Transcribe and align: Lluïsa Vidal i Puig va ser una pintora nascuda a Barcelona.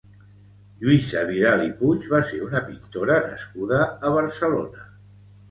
Lluïsa 0.85 1.21
Vidal 1.27 1.61
i 1.65 1.69
Puig 1.81 2.07
va 2.13 2.21
ser 2.31 2.41
una 2.47 2.63
pintora 2.71 3.19
nascuda 3.27 3.81
a 3.93 4.15
Barcelona. 4.19 4.91